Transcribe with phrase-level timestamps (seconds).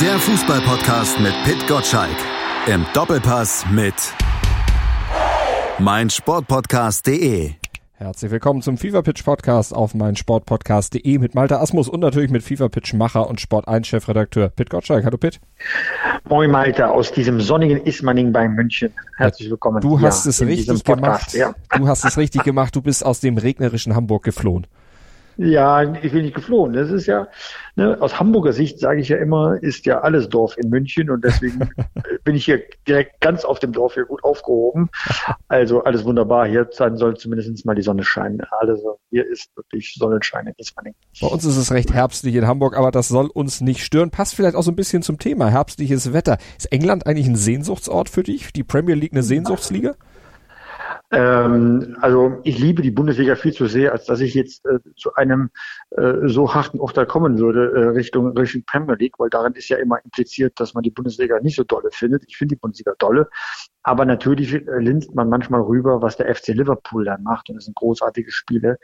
[0.00, 2.16] Der Fußballpodcast mit Pit Gottschalk.
[2.66, 3.94] Im Doppelpass mit
[5.78, 7.52] meinsportpodcast.de.
[7.94, 12.68] Herzlich willkommen zum FIFA Pitch Podcast auf meinsportpodcast.de mit Malta Asmus und natürlich mit FIFA
[12.68, 15.02] Pitch Macher und Sport 1 Chefredakteur Pit Gottschalk.
[15.06, 15.40] Hallo Pit.
[16.28, 18.92] Moin Malta aus diesem sonnigen Ismaning bei München.
[19.16, 19.80] Herzlich willkommen.
[19.80, 21.32] Du hast ja, es richtig gemacht.
[21.32, 21.54] Ja.
[21.74, 22.76] Du hast es richtig gemacht.
[22.76, 24.66] Du bist aus dem regnerischen Hamburg geflohen.
[25.38, 26.72] Ja, ich bin nicht geflohen.
[26.72, 27.28] Das ist ja,
[27.74, 31.24] ne, aus Hamburger Sicht sage ich ja immer, ist ja alles Dorf in München und
[31.24, 31.70] deswegen
[32.24, 34.88] bin ich hier direkt ganz auf dem Dorf hier gut aufgehoben.
[35.48, 36.46] Also alles wunderbar.
[36.46, 38.40] Hier soll zumindest mal die Sonne scheinen.
[38.60, 40.94] Also hier ist wirklich Sonnenschein in Ismaning.
[41.20, 44.10] Bei uns ist es recht herbstlich in Hamburg, aber das soll uns nicht stören.
[44.10, 46.38] Passt vielleicht auch so ein bisschen zum Thema herbstliches Wetter.
[46.56, 48.52] Ist England eigentlich ein Sehnsuchtsort für dich?
[48.52, 49.96] Die Premier League eine Sehnsuchtsliga?
[51.12, 55.14] Ähm, also ich liebe die Bundesliga viel zu sehr, als dass ich jetzt äh, zu
[55.14, 55.50] einem
[56.24, 59.98] so harten Urteil kommen würde äh, Richtung, Richtung Premier League, weil darin ist ja immer
[60.04, 62.24] impliziert, dass man die Bundesliga nicht so dolle findet.
[62.26, 63.28] Ich finde die Bundesliga dolle,
[63.82, 67.66] aber natürlich äh, linst man manchmal rüber, was der FC Liverpool dann macht und das
[67.66, 68.78] sind großartige Spiele,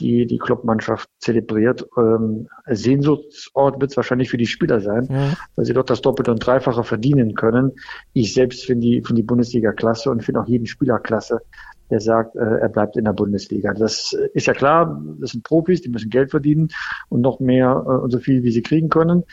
[0.00, 1.86] die die Clubmannschaft zelebriert.
[1.96, 5.34] Ähm, Sehnsuchtsort wird es wahrscheinlich für die Spieler sein, ja.
[5.54, 7.72] weil sie dort das Doppelte und Dreifache verdienen können.
[8.12, 11.42] Ich selbst finde die, finde die Bundesliga klasse und finde auch jeden Spieler klasse,
[11.90, 13.74] der sagt, äh, er bleibt in der Bundesliga.
[13.74, 16.68] Das ist ja klar, das sind Profis, die müssen Geld verdienen
[17.08, 19.24] und noch mehr äh, und so viel, wie sie kriegen können.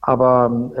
[0.00, 0.72] Aber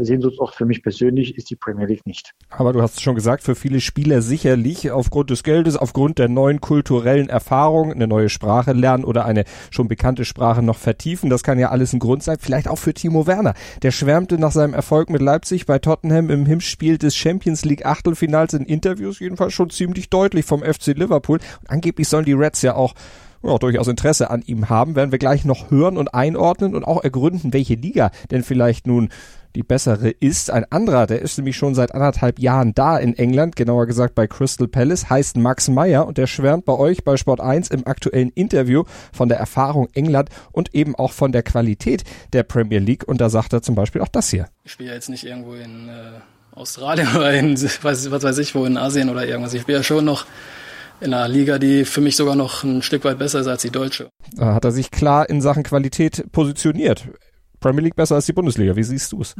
[0.00, 2.32] äh, Sehnsuchtsort für mich persönlich ist die Premier League nicht.
[2.48, 6.60] Aber du hast schon gesagt, für viele Spieler sicherlich aufgrund des Geldes, aufgrund der neuen
[6.60, 11.30] kulturellen Erfahrung, eine neue Sprache lernen oder eine schon bekannte Sprache noch vertiefen.
[11.30, 12.38] Das kann ja alles ein Grund sein.
[12.40, 13.54] Vielleicht auch für Timo Werner.
[13.82, 18.54] Der schwärmte nach seinem Erfolg mit Leipzig bei Tottenham im Hinspiel des Champions League Achtelfinals
[18.54, 21.38] in Interviews jedenfalls schon ziemlich deutlich vom FC Liverpool.
[21.60, 22.94] Und angeblich sollen die Reds ja auch
[23.42, 27.02] ja, durchaus Interesse an ihm haben, werden wir gleich noch hören und einordnen und auch
[27.02, 29.08] ergründen, welche Liga denn vielleicht nun
[29.54, 30.50] die bessere ist.
[30.50, 34.26] Ein anderer, der ist nämlich schon seit anderthalb Jahren da in England, genauer gesagt bei
[34.26, 38.30] Crystal Palace, heißt Max Meyer und der schwärmt bei euch bei Sport 1 im aktuellen
[38.30, 43.20] Interview von der Erfahrung England und eben auch von der Qualität der Premier League und
[43.20, 44.46] da sagt er zum Beispiel auch das hier.
[44.64, 46.20] Ich spiele ja jetzt nicht irgendwo in äh,
[46.52, 49.54] Australien oder in was, was weiß ich wo, in Asien oder irgendwas.
[49.54, 50.26] Ich spiele ja schon noch
[51.00, 53.70] in einer Liga, die für mich sogar noch ein Stück weit besser ist als die
[53.70, 54.10] deutsche.
[54.32, 57.08] Da hat er sich klar in Sachen Qualität positioniert.
[57.60, 58.76] Premier League besser als die Bundesliga.
[58.76, 59.34] Wie siehst du es?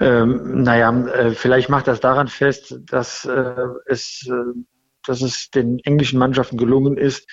[0.00, 3.54] Ähm, naja, äh, vielleicht macht das daran fest, dass äh,
[3.86, 4.32] es, äh,
[5.06, 7.28] dass es den englischen Mannschaften gelungen ist,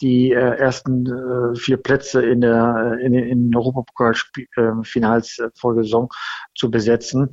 [0.00, 6.08] die äh, ersten äh, vier Plätze in der in, in Europapokalfinals äh, vor Saison
[6.54, 7.30] zu besetzen.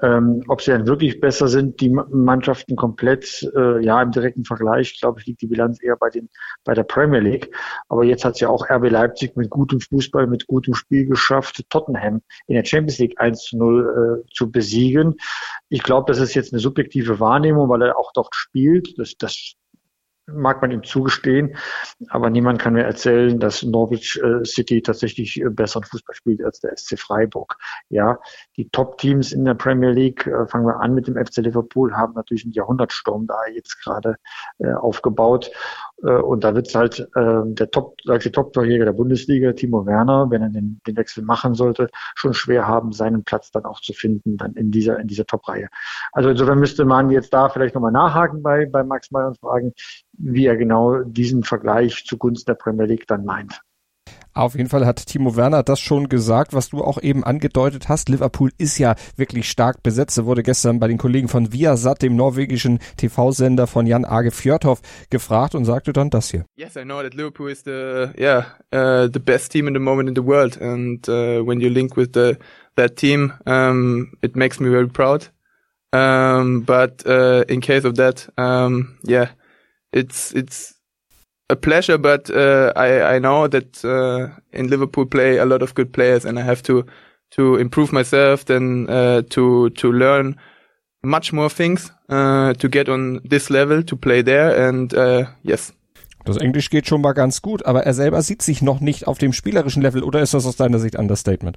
[0.00, 4.98] Ähm, ob sie dann wirklich besser sind, die Mannschaften komplett, äh, ja, im direkten Vergleich,
[5.00, 6.28] glaube ich, liegt die Bilanz eher bei den,
[6.64, 7.52] bei der Premier League.
[7.88, 11.64] Aber jetzt hat es ja auch RB Leipzig mit gutem Fußball, mit gutem Spiel geschafft,
[11.68, 15.16] Tottenham in der Champions League 1 zu 0 äh, zu besiegen.
[15.68, 18.98] Ich glaube, das ist jetzt eine subjektive Wahrnehmung, weil er auch dort spielt.
[18.98, 19.54] Das, das
[20.32, 21.56] mag man ihm zugestehen,
[22.08, 26.60] aber niemand kann mir erzählen, dass Norwich äh, City tatsächlich äh, besseren Fußball spielt als
[26.60, 27.56] der SC Freiburg.
[27.88, 28.18] Ja,
[28.56, 32.14] die Top-Teams in der Premier League, äh, fangen wir an mit dem FC Liverpool, haben
[32.14, 34.16] natürlich einen Jahrhundertsturm da jetzt gerade
[34.80, 35.50] aufgebaut
[36.02, 40.42] und da wird halt äh, der Top, sag ich, Top-Torjäger der Bundesliga, Timo Werner, wenn
[40.42, 44.36] er den, den Wechsel machen sollte, schon schwer haben, seinen Platz dann auch zu finden,
[44.36, 45.68] dann in dieser, in dieser Top-Reihe.
[46.12, 49.72] Also insofern müsste man jetzt da vielleicht nochmal nachhaken bei, bei Max Meyer und fragen,
[50.12, 53.60] wie er genau diesen Vergleich zugunsten der Premier League dann meint.
[54.38, 58.08] Auf jeden Fall hat Timo Werner das schon gesagt, was du auch eben angedeutet hast.
[58.08, 60.16] Liverpool ist ja wirklich stark besetzt.
[60.16, 64.80] Er wurde gestern bei den Kollegen von Viasat, dem norwegischen TV-Sender von Jan Age Fjordhoff,
[65.10, 66.44] gefragt und sagte dann das hier.
[66.54, 70.08] Yes, I know that Liverpool is the yeah uh, the best team in the moment
[70.08, 72.38] in the world, and uh, when you link with the
[72.76, 75.26] that team, um, it makes me very proud.
[75.92, 79.30] Um, but uh, in case of that, um, yeah,
[79.92, 80.77] it's it's
[81.50, 85.74] a pleasure, but uh, I I know that uh, in Liverpool play a lot of
[85.74, 86.84] good players, and I have to
[87.30, 90.36] to improve myself, then uh, to to learn
[91.02, 95.72] much more things uh, to get on this level to play there, and uh, yes.
[96.24, 99.16] Das Englisch geht schon mal ganz gut, aber er selber sieht sich noch nicht auf
[99.16, 101.56] dem spielerischen Level, oder ist das aus deiner Sicht Understatement?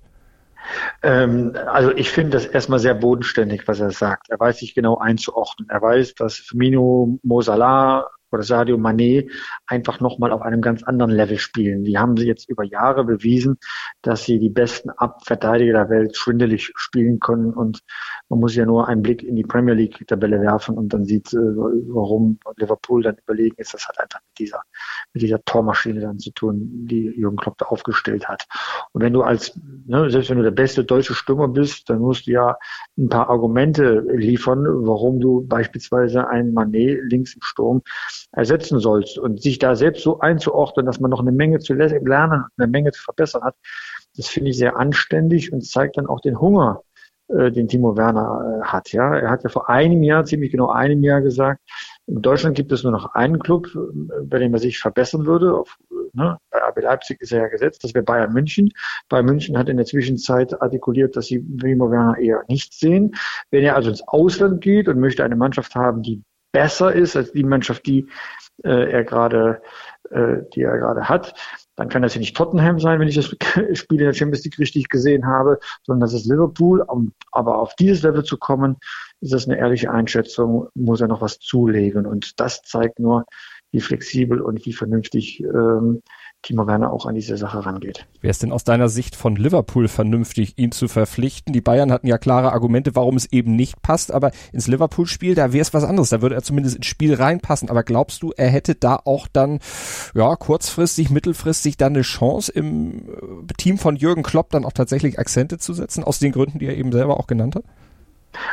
[1.04, 4.30] Ähm, also ich finde das erstmal sehr bodenständig, was er sagt.
[4.30, 5.68] Er weiß sich genau einzuordnen.
[5.70, 9.30] Er weiß, dass Firmino, Mo Salah, oder Sadio Mané
[9.68, 11.84] einfach nochmal auf einem ganz anderen Level spielen.
[11.84, 13.58] Die haben sie jetzt über Jahre bewiesen,
[14.02, 17.82] dass sie die besten Abverteidiger der Welt schwindelig spielen können und
[18.30, 21.34] man muss ja nur einen Blick in die Premier League Tabelle werfen und dann sieht,
[21.34, 23.74] äh, warum Liverpool dann überlegen ist.
[23.74, 24.62] Das hat einfach mit dieser,
[25.14, 28.46] mit dieser Tormaschine dann zu tun, die Jürgen Klopp da aufgestellt hat.
[28.94, 32.28] Und wenn du als, ne, selbst wenn du der beste deutsche Stürmer bist, dann musst
[32.28, 32.58] du ja
[32.98, 37.82] ein paar Argumente liefern, warum du beispielsweise einen Manet links im Sturm
[38.32, 42.46] ersetzen sollst und sich da selbst so einzuordnen, dass man noch eine Menge zu lernen,
[42.58, 43.56] eine Menge zu verbessern hat.
[44.18, 46.82] Das finde ich sehr anständig und zeigt dann auch den Hunger,
[47.30, 48.92] äh, den Timo Werner äh, hat.
[48.92, 51.62] Ja, er hat ja vor einem Jahr, ziemlich genau einem Jahr gesagt,
[52.08, 55.56] in Deutschland gibt es nur noch einen Club, äh, bei dem er sich verbessern würde.
[55.56, 55.78] Auf,
[56.14, 58.72] ne, bei RB Leipzig ist er ja gesetzt, das wäre Bayern München.
[59.08, 63.16] Bayern München hat in der Zwischenzeit artikuliert, dass sie Timo Werner eher nicht sehen.
[63.50, 66.22] Wenn er also ins Ausland geht und möchte eine Mannschaft haben, die
[66.52, 68.08] besser ist als die Mannschaft, die
[68.64, 69.62] äh, er gerade,
[70.10, 71.34] äh, die er gerade hat,
[71.76, 73.26] dann kann das ja nicht Tottenham sein, wenn ich das
[73.74, 76.86] Spiel in der Champions League richtig gesehen habe, sondern das ist Liverpool.
[77.32, 78.78] Aber auf dieses Level zu kommen,
[79.22, 82.06] ist das eine ehrliche Einschätzung, muss er noch was zulegen.
[82.06, 83.26] Und das zeigt nur,
[83.72, 86.02] wie flexibel und wie vernünftig ähm,
[86.42, 88.08] Timo Werner auch an diese Sache rangeht.
[88.20, 91.54] Wäre es denn aus deiner Sicht von Liverpool vernünftig, ihn zu verpflichten?
[91.54, 95.54] Die Bayern hatten ja klare Argumente, warum es eben nicht passt, aber ins Liverpool-Spiel, da
[95.54, 96.10] wäre es was anderes.
[96.10, 97.70] Da würde er zumindest ins Spiel reinpassen.
[97.70, 99.60] Aber glaubst du, er hätte da auch dann,
[100.16, 105.20] ja, kurzfristig, mittelfristig dann eine Chance im äh, Team von Jürgen Klopp dann auch tatsächlich
[105.20, 107.64] Akzente zu setzen, aus den Gründen, die er eben selber auch genannt hat?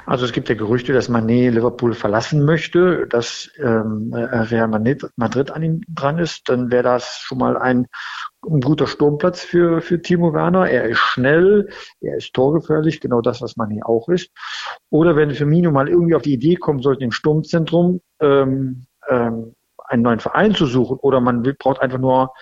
[0.06, 5.62] Also es gibt ja Gerüchte, dass Mané Liverpool verlassen möchte, dass ähm, Real Madrid an
[5.62, 6.48] ihm dran ist.
[6.48, 7.86] Dann wäre das schon mal ein,
[8.48, 10.68] ein guter Sturmplatz für, für Timo Werner.
[10.68, 11.68] Er ist schnell,
[12.00, 14.30] er ist torgefährlich, genau das, was Mané auch ist.
[14.90, 19.54] Oder wenn Firmino mal irgendwie auf die Idee kommen sollte, im Sturmzentrum ähm, ähm,
[19.88, 22.32] einen neuen Verein zu suchen oder man braucht einfach nur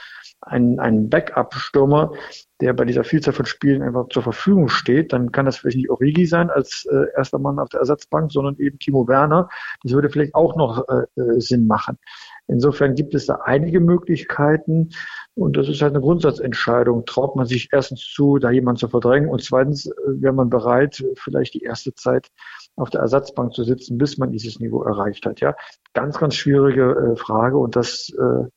[0.46, 2.12] einen, einen Backup-Stürmer,
[2.60, 5.90] der bei dieser Vielzahl von Spielen einfach zur Verfügung steht, dann kann das vielleicht nicht
[5.90, 9.48] Origi sein als äh, erster Mann auf der Ersatzbank, sondern eben Timo Werner.
[9.82, 11.98] Das würde vielleicht auch noch äh, äh, Sinn machen.
[12.46, 14.90] Insofern gibt es da einige Möglichkeiten
[15.34, 17.04] und das ist halt eine Grundsatzentscheidung.
[17.04, 21.04] Traut man sich erstens zu, da jemanden zu verdrängen und zweitens äh, wäre man bereit,
[21.16, 22.28] vielleicht die erste Zeit
[22.76, 25.40] auf der Ersatzbank zu sitzen, bis man dieses Niveau erreicht hat.
[25.40, 25.56] Ja,
[25.92, 28.48] ganz, ganz schwierige äh, Frage und das äh,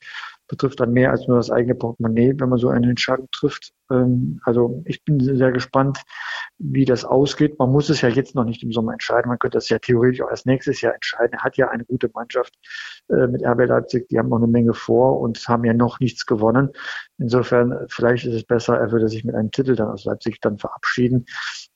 [0.49, 3.71] betrifft dann mehr als nur das eigene Portemonnaie, wenn man so eine Entscheidung trifft.
[3.89, 6.01] Ähm, also ich bin sehr gespannt,
[6.57, 7.57] wie das ausgeht.
[7.59, 9.29] Man muss es ja jetzt noch nicht im Sommer entscheiden.
[9.29, 11.33] Man könnte das ja theoretisch auch erst nächstes Jahr entscheiden.
[11.33, 12.53] Er hat ja eine gute Mannschaft
[13.09, 14.09] äh, mit RB Leipzig.
[14.09, 16.69] Die haben noch eine Menge vor und haben ja noch nichts gewonnen.
[17.19, 20.57] Insofern vielleicht ist es besser, er würde sich mit einem Titel dann aus Leipzig dann
[20.57, 21.25] verabschieden,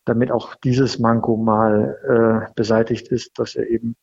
[0.06, 3.96] damit auch dieses Manko mal äh, beseitigt ist, dass er eben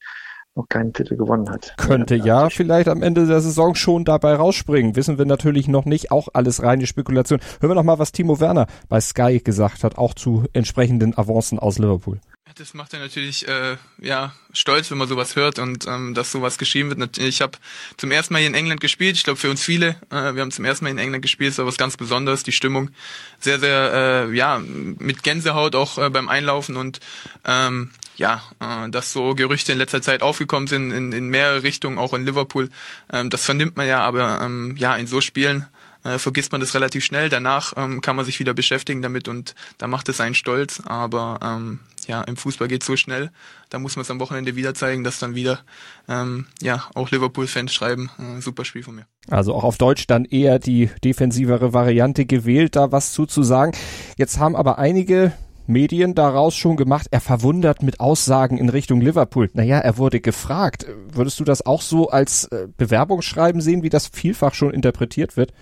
[0.60, 1.74] noch keinen Titel gewonnen hat.
[1.76, 4.96] Könnte ja vielleicht am Ende der Saison schon dabei rausspringen.
[4.96, 6.10] Wissen wir natürlich noch nicht.
[6.10, 7.40] Auch alles reine Spekulation.
[7.60, 11.58] Hören wir noch mal, was Timo Werner bei Sky gesagt hat, auch zu entsprechenden Avancen
[11.58, 12.20] aus Liverpool.
[12.56, 16.58] Das macht er natürlich äh, ja stolz, wenn man sowas hört und ähm, dass sowas
[16.58, 17.16] geschrieben wird.
[17.18, 17.52] Ich habe
[17.96, 19.16] zum ersten Mal hier in England gespielt.
[19.16, 19.90] Ich glaube für uns viele.
[20.10, 21.52] Äh, wir haben zum ersten Mal in England gespielt.
[21.52, 22.42] Das war was ganz Besonderes.
[22.42, 22.90] Die Stimmung
[23.38, 27.00] sehr sehr äh, ja mit Gänsehaut auch äh, beim Einlaufen und
[27.46, 31.98] ähm, ja, äh, dass so Gerüchte in letzter Zeit aufgekommen sind in, in mehrere Richtungen,
[31.98, 32.68] auch in Liverpool.
[33.10, 35.66] Ähm, das vernimmt man ja, aber ähm, ja, in so Spielen
[36.04, 37.30] äh, vergisst man das relativ schnell.
[37.30, 40.82] Danach ähm, kann man sich wieder beschäftigen damit und da macht es einen stolz.
[40.84, 43.30] Aber ähm, ja, im Fußball geht so schnell.
[43.70, 45.60] Da muss man es am Wochenende wieder zeigen, dass dann wieder
[46.06, 49.06] ähm, ja auch Liverpool-Fans schreiben, äh, super Spiel von mir.
[49.30, 53.74] Also auch auf Deutsch dann eher die defensivere Variante gewählt, da was zuzusagen.
[54.18, 55.32] Jetzt haben aber einige
[55.70, 59.50] Medien daraus schon gemacht, er verwundert mit Aussagen in Richtung Liverpool.
[59.54, 60.86] Naja, er wurde gefragt.
[61.12, 65.52] Würdest du das auch so als äh, Bewerbungsschreiben sehen, wie das vielfach schon interpretiert wird?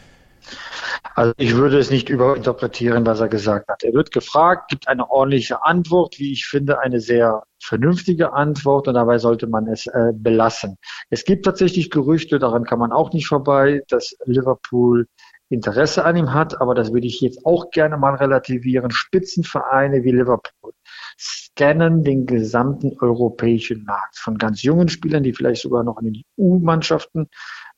[1.15, 3.83] Also ich würde es nicht überinterpretieren, was er gesagt hat.
[3.83, 8.95] Er wird gefragt, gibt eine ordentliche Antwort, wie ich finde, eine sehr vernünftige Antwort und
[8.95, 10.77] dabei sollte man es äh, belassen.
[11.11, 15.07] Es gibt tatsächlich Gerüchte, daran kann man auch nicht vorbei, dass Liverpool
[15.49, 18.91] Interesse an ihm hat, aber das würde ich jetzt auch gerne mal relativieren.
[18.91, 20.73] Spitzenvereine wie Liverpool
[21.19, 26.23] scannen den gesamten europäischen Markt von ganz jungen Spielern, die vielleicht sogar noch in den
[26.37, 27.29] U-Mannschaften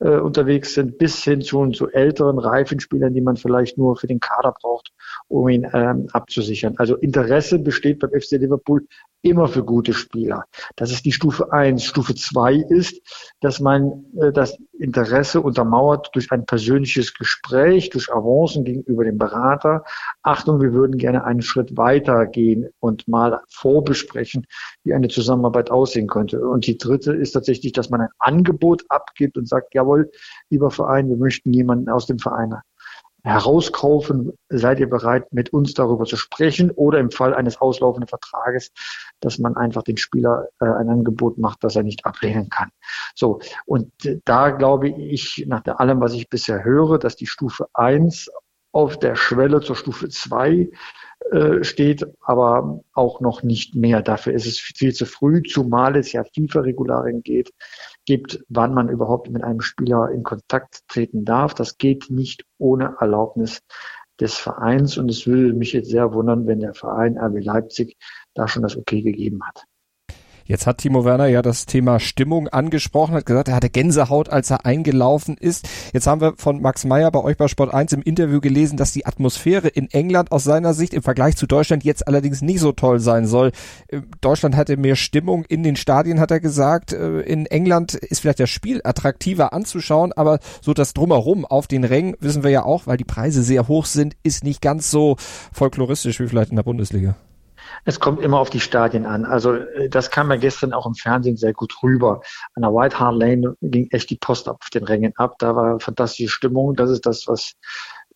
[0.01, 4.07] äh, unterwegs sind, bis hin zu, zu älteren, reifen Spielern, die man vielleicht nur für
[4.07, 4.91] den Kader braucht,
[5.29, 6.75] um ihn ähm, abzusichern.
[6.77, 8.87] Also Interesse besteht beim FC Liverpool
[9.23, 10.45] immer für gute Spieler.
[10.77, 11.85] Das ist die Stufe eins.
[11.85, 13.01] Stufe zwei ist,
[13.41, 19.85] dass man äh, das Interesse untermauert durch ein persönliches Gespräch, durch Avancen gegenüber dem Berater.
[20.23, 24.47] Achtung, wir würden gerne einen Schritt weiter gehen und mal vorbesprechen,
[24.85, 26.41] wie eine Zusammenarbeit aussehen könnte.
[26.41, 30.11] Und die dritte ist tatsächlich, dass man ein Angebot abgibt und sagt, jawohl,
[30.49, 32.55] lieber Verein, wir möchten jemanden aus dem Verein
[33.23, 38.73] herauskaufen, seid ihr bereit, mit uns darüber zu sprechen oder im Fall eines auslaufenden Vertrages,
[39.21, 42.71] dass man einfach den Spieler äh, ein Angebot macht, das er nicht ablehnen kann.
[43.15, 43.93] So, und
[44.25, 48.29] da glaube ich, nach allem, was ich bisher höre, dass die Stufe eins
[48.73, 50.71] auf der Schwelle zur Stufe zwei
[51.31, 54.03] äh, steht, aber auch noch nicht mehr.
[54.03, 57.53] Dafür ist es viel zu früh, zumal es ja FIFA-Regularien geht,
[58.05, 61.55] gibt, wann man überhaupt mit einem Spieler in Kontakt treten darf.
[61.55, 63.61] Das geht nicht ohne Erlaubnis
[64.19, 67.97] des Vereins und es würde mich jetzt sehr wundern, wenn der Verein RB Leipzig
[68.35, 69.65] da schon das Okay gegeben hat.
[70.51, 74.51] Jetzt hat Timo Werner ja das Thema Stimmung angesprochen, hat gesagt, er hatte Gänsehaut, als
[74.51, 75.69] er eingelaufen ist.
[75.93, 78.91] Jetzt haben wir von Max Meyer bei euch bei Sport 1 im Interview gelesen, dass
[78.91, 82.73] die Atmosphäre in England aus seiner Sicht im Vergleich zu Deutschland jetzt allerdings nicht so
[82.73, 83.53] toll sein soll.
[83.87, 86.93] Äh, Deutschland hatte mehr Stimmung in den Stadien, hat er gesagt.
[86.93, 91.85] Äh, in England ist vielleicht das Spiel attraktiver anzuschauen, aber so das Drumherum auf den
[91.85, 95.15] Rängen wissen wir ja auch, weil die Preise sehr hoch sind, ist nicht ganz so
[95.53, 97.15] folkloristisch wie vielleicht in der Bundesliga.
[97.85, 99.25] Es kommt immer auf die Stadien an.
[99.25, 102.23] Also äh, das kam ja gestern auch im Fernsehen sehr gut rüber.
[102.55, 105.37] An der White Hart Lane ging echt die Post auf den Rängen ab.
[105.39, 106.75] Da war fantastische Stimmung.
[106.75, 107.55] Das ist das, was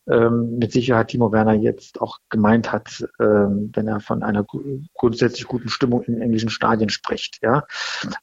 [0.07, 4.45] ähm, mit Sicherheit Timo Werner jetzt auch gemeint hat, ähm, wenn er von einer
[4.93, 7.39] grundsätzlich guten Stimmung in englischen Stadien spricht.
[7.41, 7.63] Ja,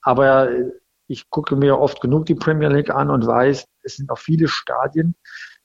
[0.02, 0.70] aber äh,
[1.08, 4.48] ich gucke mir oft genug die Premier League an und weiß, es sind auch viele
[4.48, 5.16] Stadien,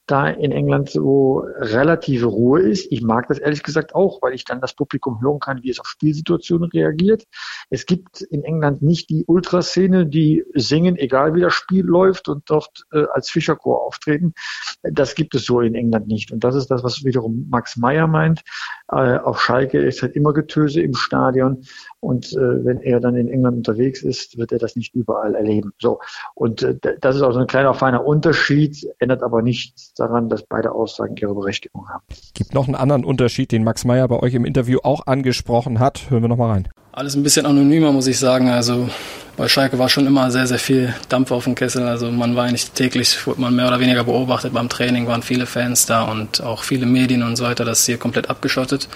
[0.08, 2.92] da in England so relative Ruhe ist.
[2.92, 5.80] Ich mag das ehrlich gesagt auch, weil ich dann das Publikum hören kann, wie es
[5.80, 7.26] auf Spielsituationen reagiert.
[7.70, 12.50] Es gibt in England nicht die Ultraszene, die singen, egal wie das Spiel läuft und
[12.50, 14.34] dort äh, als Fischerchor auftreten.
[14.82, 16.32] Das gibt es so in England nicht.
[16.32, 18.42] Und das ist das, was wiederum Max Meyer meint.
[18.90, 21.64] Äh, auf Schalke ist halt immer Getöse im Stadion.
[22.00, 25.74] Und äh, wenn er dann in England unterwegs ist, wird er das nicht überall erleben.
[25.80, 26.00] So.
[26.36, 30.44] Und äh, das ist auch so ein kleiner feiner Unterschied, ändert aber nichts daran, dass
[30.44, 32.04] beide Aussagen ihre Berechtigung haben.
[32.34, 36.10] Gibt noch einen anderen Unterschied, den Max Meyer bei euch im Interview auch angesprochen hat.
[36.10, 36.68] Hören wir noch mal rein.
[36.92, 38.50] Alles ein bisschen anonymer, muss ich sagen.
[38.50, 38.90] Also
[39.38, 41.84] bei Schalke war schon immer sehr, sehr viel Dampf auf dem Kessel.
[41.84, 44.52] Also man war eigentlich täglich, wurde man mehr oder weniger beobachtet.
[44.52, 47.64] Beim Training waren viele Fans da und auch viele Medien und so weiter.
[47.64, 48.90] Das ist hier komplett abgeschottet.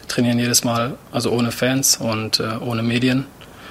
[0.00, 3.24] Wir trainieren jedes Mal, also ohne Fans und äh, ohne Medien.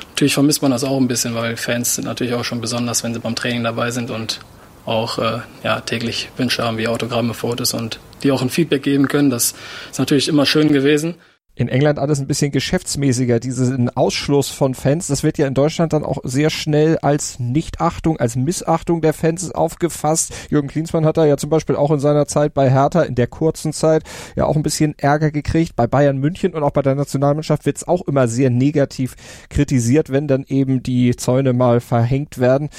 [0.10, 3.14] Natürlich vermisst man das auch ein bisschen, weil Fans sind natürlich auch schon besonders, wenn
[3.14, 4.40] sie beim Training dabei sind und
[4.88, 9.08] auch äh, ja, täglich Wünsche haben wie Autogramme, Fotos und die auch ein Feedback geben
[9.08, 9.30] können.
[9.30, 9.54] Das
[9.92, 11.16] ist natürlich immer schön gewesen
[11.56, 15.94] in England alles ein bisschen geschäftsmäßiger, diesen Ausschluss von Fans, das wird ja in Deutschland
[15.94, 20.34] dann auch sehr schnell als Nichtachtung, als Missachtung der Fans aufgefasst.
[20.50, 23.28] Jürgen Klinsmann hat da ja zum Beispiel auch in seiner Zeit bei Hertha, in der
[23.28, 24.04] kurzen Zeit,
[24.36, 25.76] ja auch ein bisschen Ärger gekriegt.
[25.76, 29.16] Bei Bayern München und auch bei der Nationalmannschaft wird es auch immer sehr negativ
[29.50, 32.70] kritisiert, wenn dann eben die Zäune mal verhängt werden.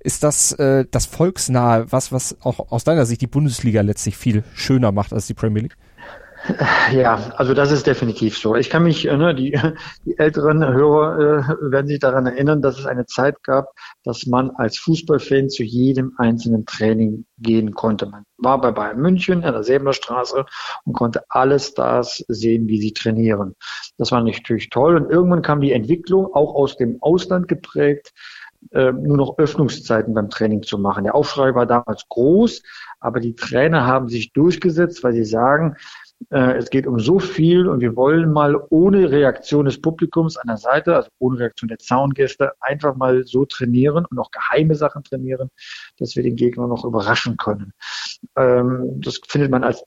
[0.00, 4.42] Ist das äh, das Volksnahe, was, was auch aus deiner Sicht die Bundesliga letztlich viel
[4.54, 5.76] schöner macht als die Premier League?
[6.92, 8.56] Ja, also das ist definitiv so.
[8.56, 9.52] Ich kann mich, äh, ne, die,
[10.04, 13.68] die älteren Hörer äh, werden sich daran erinnern, dass es eine Zeit gab,
[14.04, 18.06] dass man als Fußballfan zu jedem einzelnen Training gehen konnte.
[18.06, 19.92] Man war bei Bayern München an der Säbener
[20.84, 23.54] und konnte alle Stars sehen, wie sie trainieren.
[23.96, 24.96] Das war natürlich toll.
[24.96, 28.12] Und irgendwann kam die Entwicklung, auch aus dem Ausland geprägt,
[28.70, 31.04] äh, nur noch Öffnungszeiten beim Training zu machen.
[31.04, 32.62] Der Aufschrei war damals groß,
[33.00, 35.76] aber die Trainer haben sich durchgesetzt, weil sie sagen,
[36.30, 40.48] äh, es geht um so viel und wir wollen mal ohne Reaktion des Publikums an
[40.48, 45.04] der Seite, also ohne Reaktion der Zaungäste, einfach mal so trainieren und auch geheime Sachen
[45.04, 45.50] trainieren,
[45.98, 47.72] dass wir den Gegner noch überraschen können.
[48.36, 49.84] Ähm, das findet man als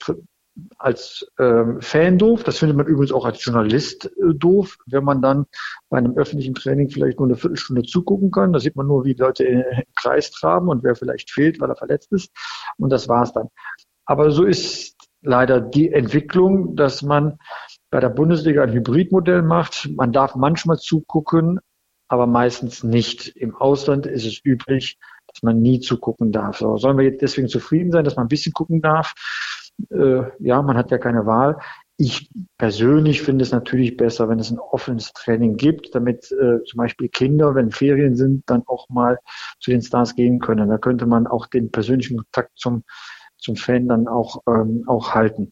[0.77, 2.43] als ähm, Fan doof.
[2.43, 5.45] Das findet man übrigens auch als Journalist äh, doof, wenn man dann
[5.89, 8.53] bei einem öffentlichen Training vielleicht nur eine Viertelstunde zugucken kann.
[8.53, 9.63] Da sieht man nur, wie Leute im
[9.95, 12.31] Kreis traben und wer vielleicht fehlt, weil er verletzt ist.
[12.77, 13.49] Und das war's dann.
[14.05, 14.94] Aber so ist
[15.25, 17.37] leider die Entwicklung, dass man
[17.91, 19.89] bei der Bundesliga ein Hybridmodell macht.
[19.95, 21.59] Man darf manchmal zugucken,
[22.07, 23.27] aber meistens nicht.
[23.35, 26.57] Im Ausland ist es üblich, dass man nie zugucken darf.
[26.57, 29.13] So, sollen wir jetzt deswegen zufrieden sein, dass man ein bisschen gucken darf?
[29.89, 31.59] Äh, ja, man hat ja keine Wahl.
[31.97, 36.77] Ich persönlich finde es natürlich besser, wenn es ein offenes Training gibt, damit äh, zum
[36.77, 39.19] Beispiel Kinder, wenn Ferien sind, dann auch mal
[39.61, 40.67] zu den Stars gehen können.
[40.67, 42.83] Da könnte man auch den persönlichen Kontakt zum,
[43.37, 45.51] zum Fan dann auch, ähm, auch halten.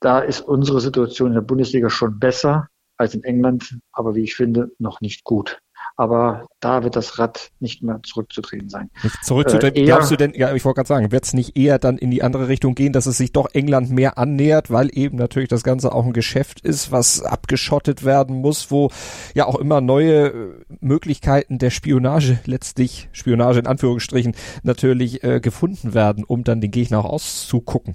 [0.00, 4.34] Da ist unsere Situation in der Bundesliga schon besser als in England, aber wie ich
[4.34, 5.60] finde, noch nicht gut
[5.96, 8.90] aber da wird das Rad nicht mehr zurückzudrehen sein.
[9.22, 11.98] Zurückzudrehen, äh, glaubst du denn, ja, ich wollte gerade sagen, wird es nicht eher dann
[11.98, 15.48] in die andere Richtung gehen, dass es sich doch England mehr annähert, weil eben natürlich
[15.48, 18.90] das Ganze auch ein Geschäft ist, was abgeschottet werden muss, wo
[19.34, 25.94] ja auch immer neue äh, Möglichkeiten der Spionage letztlich, Spionage in Anführungsstrichen, natürlich äh, gefunden
[25.94, 27.94] werden, um dann den Gegner auch auszugucken.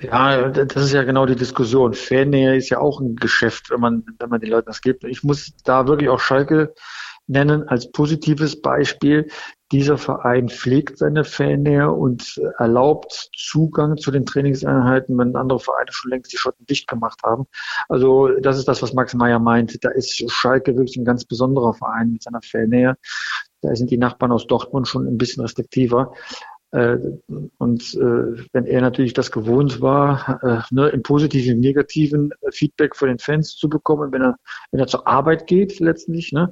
[0.00, 1.94] Ja, das ist ja genau die Diskussion.
[1.94, 5.04] Fannähe ist ja auch ein Geschäft, wenn man, wenn man den Leuten das gibt.
[5.04, 6.74] Ich muss da wirklich auch Schalke
[7.26, 9.28] nennen als positives Beispiel.
[9.72, 16.10] Dieser Verein pflegt seine Fannähe und erlaubt Zugang zu den Trainingseinheiten, wenn andere Vereine schon
[16.10, 17.46] längst die Schotten dicht gemacht haben.
[17.88, 19.82] Also das ist das, was Max Meyer meint.
[19.84, 22.96] Da ist Schalke wirklich ein ganz besonderer Verein mit seiner Fannähe.
[23.62, 26.12] Da sind die Nachbarn aus Dortmund schon ein bisschen restriktiver.
[26.74, 26.98] Äh,
[27.58, 33.08] und äh, wenn er natürlich das gewohnt war, äh, ne, im positiven, negativen Feedback von
[33.08, 34.36] den Fans zu bekommen, wenn er,
[34.72, 36.50] wenn er zur Arbeit geht letztendlich, ne,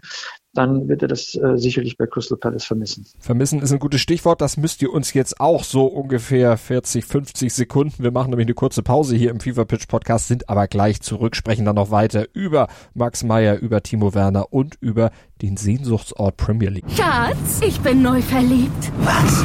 [0.55, 3.07] dann wird er das äh, sicherlich bei Crystal Palace vermissen.
[3.19, 4.41] Vermissen ist ein gutes Stichwort.
[4.41, 8.03] Das müsst ihr uns jetzt auch so ungefähr 40, 50 Sekunden.
[8.03, 11.37] Wir machen nämlich eine kurze Pause hier im FIFA Pitch Podcast, sind aber gleich zurück,
[11.37, 16.71] sprechen dann noch weiter über Max Meyer, über Timo Werner und über den Sehnsuchtsort Premier
[16.71, 16.85] League.
[16.97, 18.93] Schatz, ich bin neu verliebt.
[19.03, 19.45] Was?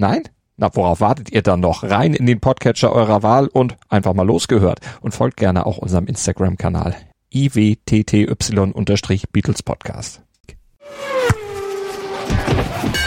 [0.00, 0.22] Nein?
[0.56, 1.82] Na, worauf wartet ihr dann noch?
[1.82, 4.78] Rein in den Podcatcher eurer Wahl und einfach mal losgehört.
[5.00, 6.94] Und folgt gerne auch unserem Instagram-Kanal
[7.34, 10.22] iwtty-Beatles Podcast.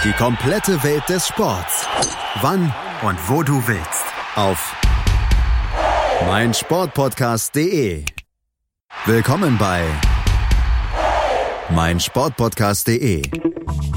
[0.03, 1.87] Die komplette Welt des Sports.
[2.41, 4.03] Wann und wo du willst.
[4.35, 4.75] Auf
[6.25, 8.03] meinsportpodcast.de.
[9.05, 9.85] Willkommen bei
[11.69, 13.23] meinsportpodcast.de.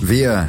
[0.00, 0.48] Wir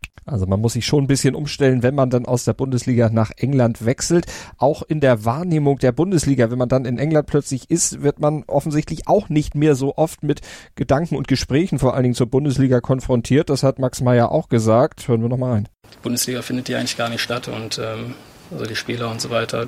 [0.25, 3.31] Also man muss sich schon ein bisschen umstellen, wenn man dann aus der Bundesliga nach
[3.37, 4.25] England wechselt.
[4.57, 8.43] Auch in der Wahrnehmung der Bundesliga, wenn man dann in England plötzlich ist, wird man
[8.47, 10.41] offensichtlich auch nicht mehr so oft mit
[10.75, 13.49] Gedanken und Gesprächen vor allen Dingen zur Bundesliga konfrontiert.
[13.49, 15.07] Das hat Max Meyer auch gesagt.
[15.07, 15.69] Hören wir nochmal ein.
[15.91, 18.13] Die Bundesliga findet hier eigentlich gar nicht statt und ähm,
[18.51, 19.67] also die Spieler und so weiter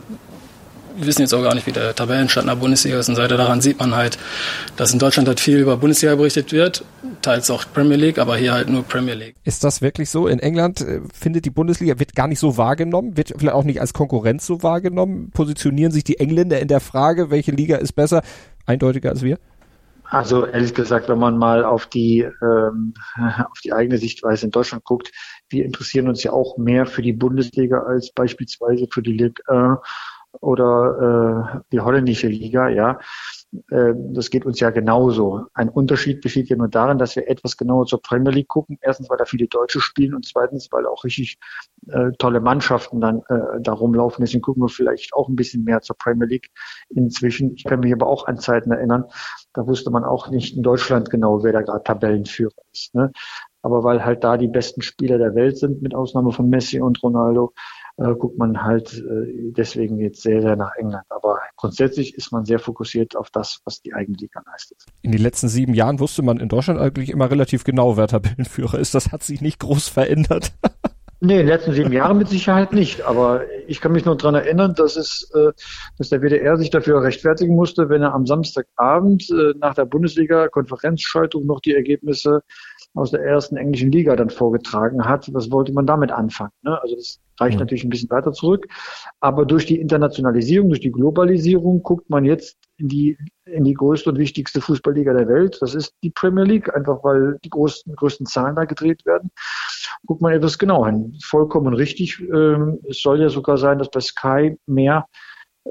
[0.96, 3.10] wir wissen jetzt auch gar nicht, wie der Tabellenstand in der Bundesliga ist.
[3.10, 4.18] Und seit daran sieht man halt,
[4.78, 6.84] dass in Deutschland halt viel über Bundesliga berichtet wird,
[7.22, 9.36] teils auch Premier League, aber hier halt nur Premier League.
[9.44, 10.28] Ist das wirklich so?
[10.28, 13.82] In England äh, findet die Bundesliga, wird gar nicht so wahrgenommen, wird vielleicht auch nicht
[13.82, 15.32] als Konkurrenz so wahrgenommen.
[15.32, 18.22] Positionieren sich die Engländer in der Frage, welche Liga ist besser,
[18.66, 19.38] eindeutiger als wir?
[20.14, 22.94] Also ehrlich gesagt, wenn man mal auf die, ähm,
[23.52, 25.12] auf die eigene Sichtweise in Deutschland guckt,
[25.50, 29.80] wir interessieren uns ja auch mehr für die Bundesliga als beispielsweise für die Ligue 1
[30.42, 33.00] oder äh, die holländische Liga, ja.
[33.70, 35.46] Äh, das geht uns ja genauso.
[35.54, 38.78] Ein Unterschied besteht ja nur darin, dass wir etwas genauer zur Premier League gucken.
[38.82, 41.38] Erstens, weil da viele Deutsche spielen und zweitens, weil auch richtig
[41.88, 44.24] äh, tolle Mannschaften dann äh, da rumlaufen.
[44.24, 46.50] Deswegen gucken wir vielleicht auch ein bisschen mehr zur Premier League
[46.90, 47.54] inzwischen.
[47.56, 49.06] Ich kann mich aber auch an Zeiten erinnern,
[49.54, 52.96] da wusste man auch nicht in Deutschland genau, wer da gerade Tabellenführer ist.
[52.96, 53.12] Ne?
[53.62, 57.02] Aber weil halt da die besten Spieler der Welt sind, mit Ausnahme von Messi und
[57.04, 57.54] Ronaldo,
[58.04, 61.06] äh, guckt man halt äh, deswegen jetzt sehr, sehr nach England.
[61.10, 64.86] Aber grundsätzlich ist man sehr fokussiert auf das, was die eigene Liga leistet.
[65.02, 68.80] In den letzten sieben Jahren wusste man in Deutschland eigentlich immer relativ genau, wer Tabellenführer
[68.80, 68.94] ist.
[68.94, 70.54] Das hat sich nicht groß verändert.
[71.26, 73.06] Nee, in den letzten sieben Jahren mit Sicherheit nicht.
[73.06, 75.54] Aber ich kann mich nur daran erinnern, dass es, äh,
[75.98, 81.46] dass der WDR sich dafür rechtfertigen musste, wenn er am Samstagabend äh, nach der Bundesliga-Konferenzschaltung
[81.46, 82.42] noch die Ergebnisse
[82.94, 85.34] aus der ersten englischen Liga dann vorgetragen hat.
[85.34, 86.52] Was wollte man damit anfangen?
[86.62, 86.78] Ne?
[86.82, 88.68] Also das reicht natürlich ein bisschen weiter zurück.
[89.20, 94.10] Aber durch die Internationalisierung, durch die Globalisierung guckt man jetzt in die, in die größte
[94.10, 95.58] und wichtigste Fußballliga der Welt.
[95.62, 99.30] Das ist die Premier League, einfach weil die größten, größten Zahlen da gedreht werden.
[100.06, 101.18] Guckt man etwas genau hin.
[101.24, 102.20] Vollkommen richtig.
[102.20, 105.08] Ähm, es soll ja sogar sein, dass bei Sky mehr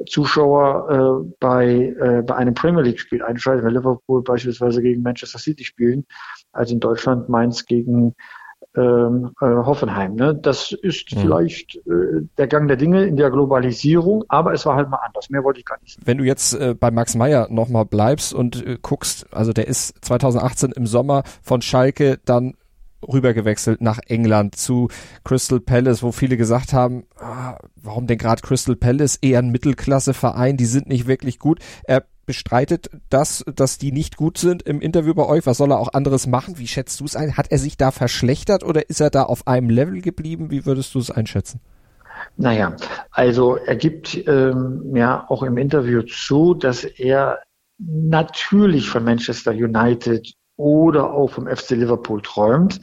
[0.06, 5.64] Zuschauer äh, bei, äh, bei einem Premier League-Spiel einschalten, wenn Liverpool beispielsweise gegen Manchester City
[5.64, 6.06] spielen,
[6.52, 8.14] als in Deutschland Mainz gegen
[8.76, 10.14] ähm, äh, Hoffenheim.
[10.14, 10.34] Ne?
[10.34, 11.20] Das ist mhm.
[11.20, 15.30] vielleicht äh, der Gang der Dinge in der Globalisierung, aber es war halt mal anders.
[15.30, 15.98] Mehr wollte ich gar nicht.
[16.04, 20.04] Wenn du jetzt äh, bei Max Meyer nochmal bleibst und äh, guckst, also der ist
[20.04, 22.54] 2018 im Sommer von Schalke dann
[23.06, 24.88] rübergewechselt nach England zu
[25.24, 30.56] Crystal Palace, wo viele gesagt haben, ah, warum denn gerade Crystal Palace eher ein Mittelklasse-Verein,
[30.56, 31.58] die sind nicht wirklich gut.
[31.84, 35.44] Er bestreitet das, dass die nicht gut sind im Interview bei euch.
[35.44, 36.56] Was soll er auch anderes machen?
[36.56, 37.36] Wie schätzt du es ein?
[37.36, 40.50] Hat er sich da verschlechtert oder ist er da auf einem Level geblieben?
[40.50, 41.60] Wie würdest du es einschätzen?
[42.38, 42.74] Naja,
[43.10, 47.40] also er gibt ähm, ja auch im Interview zu, dass er
[47.78, 52.80] natürlich von Manchester United oder auch vom FC Liverpool träumt.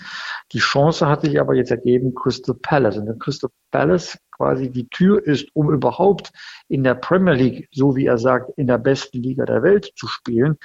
[0.53, 2.97] Die Chance hat sich aber jetzt ergeben, Crystal Palace.
[2.97, 6.31] Und Crystal Palace quasi die Tür ist, um überhaupt
[6.69, 10.07] in der Premier League, so wie er sagt, in der besten Liga der Welt zu
[10.07, 10.57] spielen,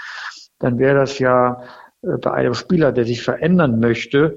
[0.60, 1.62] dann wäre das ja
[2.02, 4.36] äh, bei einem Spieler, der sich verändern möchte,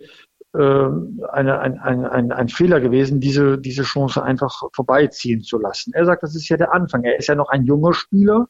[0.57, 5.93] ähm, eine, ein, ein, ein, Fehler gewesen, diese, diese Chance einfach vorbeiziehen zu lassen.
[5.93, 7.03] Er sagt, das ist ja der Anfang.
[7.03, 8.47] Er ist ja noch ein junger Spieler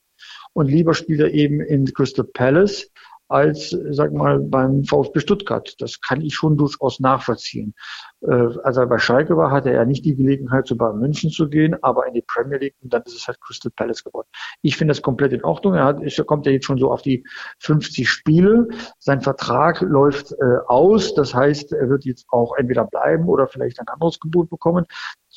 [0.54, 2.90] und lieber spielt er eben in Crystal Palace
[3.28, 5.76] als, sag mal, beim VfB Stuttgart.
[5.80, 7.74] Das kann ich schon durchaus nachvollziehen.
[8.22, 11.50] Äh, als er bei Schalke war, hatte er nicht die Gelegenheit, zu Bayern München zu
[11.50, 14.28] gehen, aber in die Premier League und dann ist es halt Crystal Palace geworden.
[14.62, 15.76] Ich finde das komplett in Ordnung.
[15.76, 17.26] Er hat, ist, kommt ja jetzt schon so auf die
[17.60, 18.68] 50 Spiele.
[19.00, 21.14] Sein Vertrag läuft äh, aus.
[21.14, 24.86] Das heißt, er wird jetzt auch entweder bleiben oder vielleicht ein anderes Gebot bekommen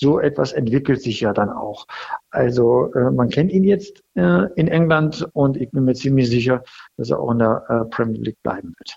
[0.00, 1.86] so etwas entwickelt sich ja dann auch.
[2.30, 6.62] Also äh, man kennt ihn jetzt äh, in England und ich bin mir ziemlich sicher,
[6.96, 8.96] dass er auch in der äh, Premier League bleiben wird.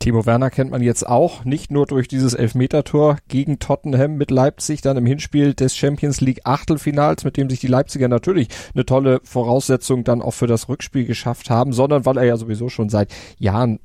[0.00, 4.80] Timo Werner kennt man jetzt auch, nicht nur durch dieses Elfmetertor gegen Tottenham mit Leipzig,
[4.80, 9.20] dann im Hinspiel des Champions League Achtelfinals, mit dem sich die Leipziger natürlich eine tolle
[9.24, 13.12] Voraussetzung dann auch für das Rückspiel geschafft haben, sondern weil er ja sowieso schon seit
[13.38, 13.78] Jahren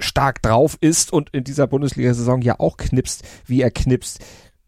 [0.00, 4.18] stark drauf ist und in dieser Bundesliga-Saison ja auch knipst, wie er knipst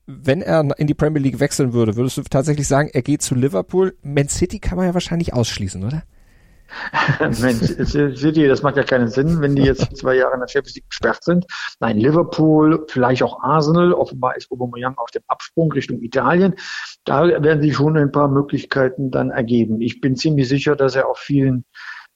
[0.07, 3.35] wenn er in die Premier League wechseln würde, würdest du tatsächlich sagen, er geht zu
[3.35, 3.97] Liverpool?
[4.03, 6.03] Man City kann man ja wahrscheinlich ausschließen, oder?
[7.21, 10.75] Man City, das macht ja keinen Sinn, wenn die jetzt zwei Jahre in der Champions
[10.77, 11.47] League gesperrt sind.
[11.81, 16.55] Nein, Liverpool, vielleicht auch Arsenal, offenbar ist Aubameyang auf dem Absprung Richtung Italien.
[17.05, 19.81] Da werden sich schon ein paar Möglichkeiten dann ergeben.
[19.81, 21.65] Ich bin ziemlich sicher, dass er auf vielen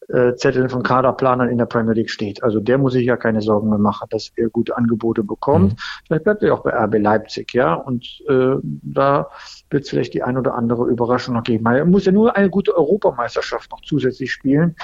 [0.09, 2.43] äh, Zetteln von Kaderplanern in der Premier League steht.
[2.43, 5.73] Also der muss sich ja keine Sorgen mehr machen, dass er gute Angebote bekommt.
[5.73, 5.77] Mhm.
[6.07, 7.75] Vielleicht bleibt er auch bei RB Leipzig, ja.
[7.75, 9.29] Und äh, da
[9.71, 11.67] wird es vielleicht die ein oder andere Überraschung noch geben.
[11.67, 14.77] Er muss ja nur eine gute Europameisterschaft noch zusätzlich spielen.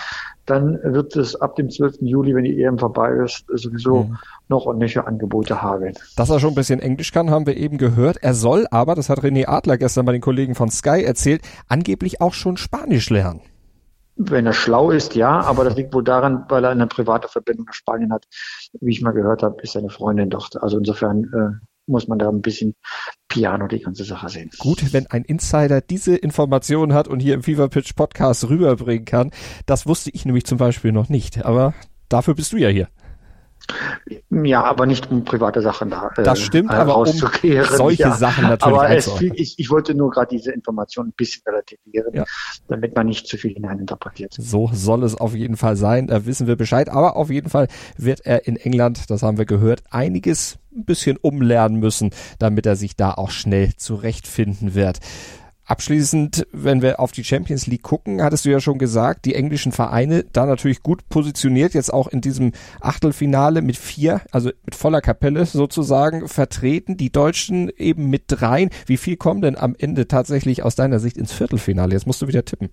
[0.47, 1.99] Dann wird es ab dem 12.
[2.01, 4.19] Juli, wenn die EM vorbei ist, sowieso mhm.
[4.49, 5.93] noch ordentliche Angebote haben.
[6.17, 8.17] Dass er schon ein bisschen Englisch kann, haben wir eben gehört.
[8.23, 12.21] Er soll aber, das hat René Adler gestern bei den Kollegen von Sky erzählt, angeblich
[12.21, 13.41] auch schon Spanisch lernen.
[14.17, 17.67] Wenn er schlau ist, ja, aber das liegt wohl daran, weil er eine private Verbindung
[17.67, 18.27] nach Spanien hat.
[18.81, 20.63] Wie ich mal gehört habe, ist seine Freundin dort.
[20.63, 22.75] Also insofern äh, muss man da ein bisschen
[23.29, 24.51] Piano die ganze Sache sehen.
[24.59, 29.31] Gut, wenn ein Insider diese Informationen hat und hier im Fever Pitch Podcast rüberbringen kann.
[29.67, 31.45] Das wusste ich nämlich zum Beispiel noch nicht.
[31.45, 31.75] Aber
[32.09, 32.89] dafür bist du ja hier.
[34.31, 36.11] Ja, aber nicht um private Sachen da.
[36.17, 38.13] Äh, das stimmt, äh, aber um solche ja.
[38.13, 38.79] Sachen natürlich.
[38.79, 42.25] Aber es, ich, ich wollte nur gerade diese Information ein bisschen relativieren, ja.
[42.69, 44.35] damit man nicht zu viel hineininterpretiert.
[44.39, 46.07] So soll es auf jeden Fall sein.
[46.07, 46.89] Da wissen wir Bescheid.
[46.89, 51.17] Aber auf jeden Fall wird er in England, das haben wir gehört, einiges ein bisschen
[51.19, 55.01] umlernen müssen, damit er sich da auch schnell zurechtfinden wird.
[55.65, 59.71] Abschließend, wenn wir auf die Champions League gucken, hattest du ja schon gesagt, die englischen
[59.71, 65.01] Vereine da natürlich gut positioniert, jetzt auch in diesem Achtelfinale mit vier, also mit voller
[65.01, 68.71] Kapelle sozusagen vertreten, die Deutschen eben mit dreien.
[68.87, 71.93] Wie viel kommen denn am Ende tatsächlich aus deiner Sicht ins Viertelfinale?
[71.93, 72.71] Jetzt musst du wieder tippen.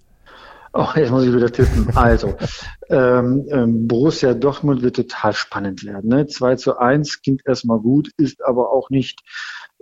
[0.74, 1.90] Oh, jetzt muss ich wieder tippen.
[1.96, 2.36] Also,
[2.90, 6.10] ähm, ähm, Borussia Dortmund wird total spannend werden.
[6.10, 6.28] Ne?
[6.28, 9.24] 2 zu 1 klingt erstmal gut, ist aber auch nicht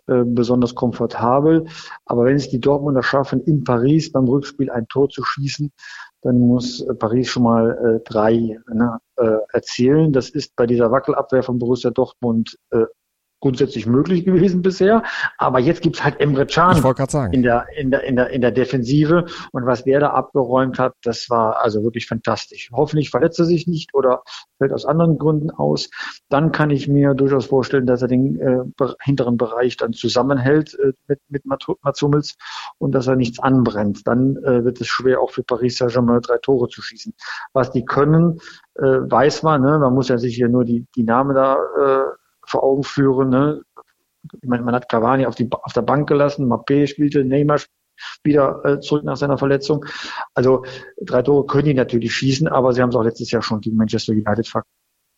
[0.07, 1.65] äh, besonders komfortabel.
[2.05, 5.71] Aber wenn es die Dortmunder schaffen, in Paris beim Rückspiel ein Tor zu schießen,
[6.21, 10.13] dann muss äh, Paris schon mal äh, drei ne, äh, erzielen.
[10.13, 12.85] Das ist bei dieser Wackelabwehr von Borussia Dortmund äh,
[13.39, 15.03] grundsätzlich möglich gewesen bisher.
[15.37, 16.77] Aber jetzt gibt's halt Emre Can
[17.31, 19.25] in der, in, der, in, der, in der Defensive.
[19.51, 22.69] Und was der da abgeräumt hat, das war also wirklich fantastisch.
[22.73, 24.23] Hoffentlich verletzt er sich nicht oder
[24.57, 25.89] fällt aus anderen Gründen aus.
[26.29, 30.93] Dann kann ich mir durchaus vorstellen, dass er den äh, hinteren Bereich dann zusammenhält äh,
[31.07, 32.35] mit, mit Mats Hummels
[32.77, 34.07] und dass er nichts anbrennt.
[34.07, 37.13] Dann äh, wird es schwer, auch für Paris Saint-Germain drei Tore zu schießen.
[37.53, 38.39] Was die können,
[38.75, 39.61] äh, weiß man.
[39.61, 39.79] Ne?
[39.79, 42.03] Man muss ja sich hier nur die, die Namen da äh,
[42.47, 43.29] vor Augen führen.
[43.29, 43.61] Ne?
[44.43, 47.59] Meine, man hat Cavani auf, die, auf der Bank gelassen, Mappé spielte, Neymar
[48.23, 49.85] wieder äh, zurück nach seiner Verletzung.
[50.33, 50.63] Also
[51.01, 53.77] drei Tore können die natürlich schießen, aber sie haben es auch letztes Jahr schon gegen
[53.77, 54.47] Manchester United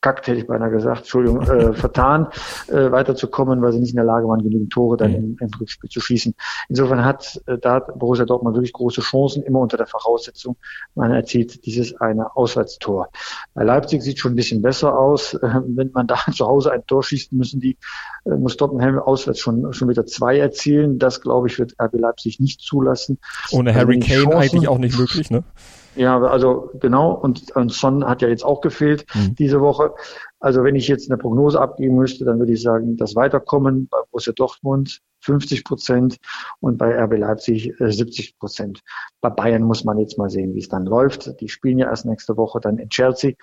[0.01, 2.27] verkackt, hätte ich beinahe gesagt, Entschuldigung, äh, vertan,
[2.67, 5.89] äh, weiterzukommen, weil sie nicht in der Lage waren, genügend Tore dann im, im Rückspiel
[5.89, 6.35] zu schießen.
[6.69, 10.55] Insofern hat äh, da hat Borussia Dortmund wirklich große Chancen, immer unter der Voraussetzung,
[10.95, 13.09] man erzielt dieses eine Auswärtstor.
[13.53, 15.33] Bei Leipzig sieht schon ein bisschen besser aus.
[15.33, 17.77] Äh, wenn man da zu Hause ein Tor schießt, müssen die,
[18.25, 20.99] äh, muss Tottenham auswärts schon, schon wieder zwei erzielen.
[20.99, 23.19] Das, glaube ich, wird RB Leipzig nicht zulassen.
[23.51, 25.43] Ohne Harry Kane eigentlich auch nicht möglich, ne?
[25.95, 29.35] Ja, also genau, und, und Son hat ja jetzt auch gefehlt Mhm.
[29.35, 29.93] diese Woche.
[30.39, 33.97] Also wenn ich jetzt eine Prognose abgeben müsste, dann würde ich sagen, das Weiterkommen bei
[34.09, 36.17] Borussia Dortmund 50 Prozent
[36.61, 38.81] und bei RB Leipzig äh, 70 Prozent.
[39.19, 41.41] Bei Bayern muss man jetzt mal sehen, wie es dann läuft.
[41.41, 43.33] Die spielen ja erst nächste Woche dann in Chelsea.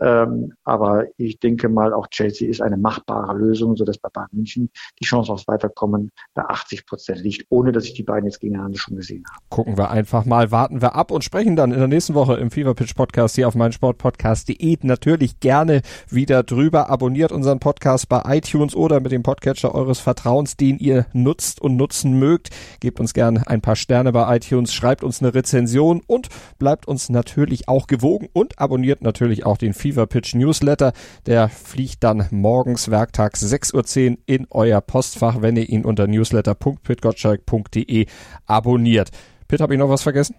[0.00, 4.70] Ähm, aber ich denke mal, auch Chelsea ist eine machbare Lösung, sodass bei Bayern München
[5.00, 8.78] die Chance aufs Weiterkommen bei 80 Prozent liegt, ohne dass ich die beiden jetzt gegeneinander
[8.78, 9.42] schon gesehen habe.
[9.48, 12.50] Gucken wir einfach mal, warten wir ab und sprechen dann in der nächsten Woche im
[12.50, 16.90] Fever Pitch Podcast hier auf meinsportpodcast.de natürlich gerne wieder drüber.
[16.90, 21.76] Abonniert unseren Podcast bei iTunes oder mit dem Podcatcher eures Vertrauens, den ihr nutzt und
[21.76, 22.50] nutzen mögt.
[22.80, 26.28] Gebt uns gerne ein paar Sterne bei iTunes, schreibt uns eine Rezension und
[26.58, 30.92] bleibt uns natürlich auch gewogen und abonniert natürlich auch den Fever Pitch Newsletter.
[31.26, 38.06] Der fliegt dann morgens werktags 6.10 Uhr in euer Postfach, wenn ihr ihn unter newsletter.pitgottschalk.de
[38.46, 39.10] abonniert.
[39.48, 40.36] Pitt, habe ich noch was vergessen?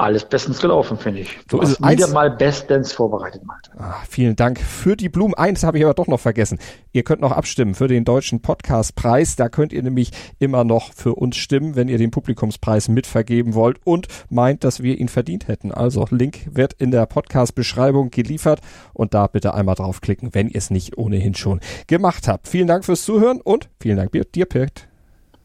[0.00, 1.38] Alles bestens gelaufen, finde ich.
[1.50, 1.90] So Du ist hast es.
[1.90, 3.70] Wieder mal bestens vorbereitet, Malte.
[3.78, 5.34] Ah, vielen Dank für die Blumen.
[5.34, 6.58] Eins habe ich aber doch noch vergessen.
[6.92, 9.36] Ihr könnt noch abstimmen für den deutschen Podcastpreis.
[9.36, 13.76] Da könnt ihr nämlich immer noch für uns stimmen, wenn ihr den Publikumspreis mitvergeben wollt
[13.84, 15.70] und meint, dass wir ihn verdient hätten.
[15.70, 18.60] Also Link wird in der Podcast-Beschreibung geliefert
[18.94, 22.48] und da bitte einmal draufklicken, wenn ihr es nicht ohnehin schon gemacht habt.
[22.48, 24.88] Vielen Dank fürs Zuhören und vielen Dank dir, Pitt.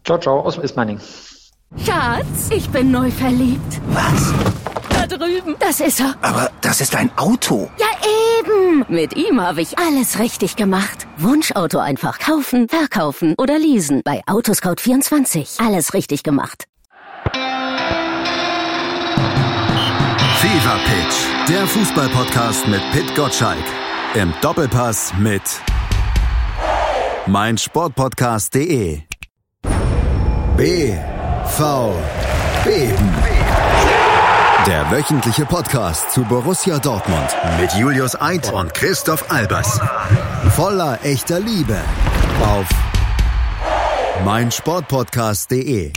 [0.05, 0.99] Ciao, ciao, aus dem Ismaning.
[1.73, 3.81] Schatz, ich bin neu verliebt.
[3.87, 4.33] Was?
[4.89, 5.55] Da drüben.
[5.59, 6.15] Das ist er.
[6.21, 7.69] Aber das ist ein Auto.
[7.77, 7.87] Ja,
[8.39, 8.85] eben.
[8.87, 11.07] Mit ihm habe ich alles richtig gemacht.
[11.17, 14.01] Wunschauto einfach kaufen, verkaufen oder leasen.
[14.05, 15.65] Bei Autoscout24.
[15.65, 16.65] Alles richtig gemacht.
[20.39, 21.15] Fever Pitch,
[21.49, 23.63] der Fußballpodcast mit Pit Gottschalk.
[24.13, 25.41] Im Doppelpass mit
[27.27, 29.01] meinsportpodcast.de.
[30.55, 31.14] BV
[32.63, 33.13] Beben.
[34.67, 37.29] Der wöchentliche Podcast zu Borussia Dortmund
[37.59, 39.79] mit Julius Eid und Christoph Albers.
[40.55, 41.77] Voller echter Liebe
[42.41, 42.67] auf
[44.25, 45.93] meinsportpodcast.de.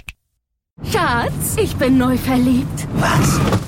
[0.93, 2.87] Schatz, ich bin neu verliebt.
[2.95, 3.68] Was?